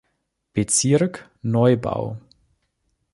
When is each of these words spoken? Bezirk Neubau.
Bezirk 0.55 1.29
Neubau. 1.43 2.17